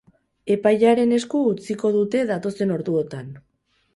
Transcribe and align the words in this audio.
Epailearen 0.53 1.13
esku 1.17 1.41
utziko 1.51 1.93
dute 1.97 2.23
datozen 2.31 2.75
orduotan. 2.79 3.31